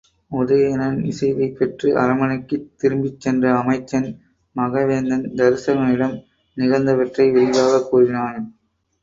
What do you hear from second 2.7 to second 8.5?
திரும்பிச் சென்ற அமைச்சன், மகதவேந்தன் தருசகனிடம் நிகழ்ந்தவற்றை விரிவாகக் கூறினான்.